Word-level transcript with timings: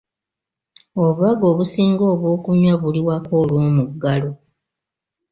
Obubaga 0.99 1.43
obusinga 1.51 2.03
obw'okunywa 2.13 2.73
buli 2.81 3.01
waka 3.07 3.33
olw'omuggalo. 3.41 4.31